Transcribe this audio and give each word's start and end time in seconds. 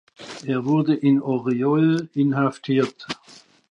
Er 0.47 0.65
wurde 0.65 0.95
in 0.95 1.21
Orjol 1.21 2.09
inhaftiert. 2.15 3.05